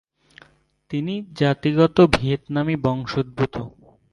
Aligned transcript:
তিনি 0.91 1.13
জাতিগত 1.39 1.97
ভিয়েতনামী 2.15 2.75
বংশোদ্ভূত। 2.85 3.55